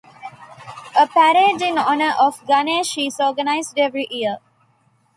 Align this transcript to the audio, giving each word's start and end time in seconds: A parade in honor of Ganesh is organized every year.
A 0.99 1.05
parade 1.05 1.61
in 1.61 1.77
honor 1.77 2.15
of 2.19 2.43
Ganesh 2.47 2.97
is 2.97 3.17
organized 3.19 3.77
every 3.77 4.07
year. 4.09 4.39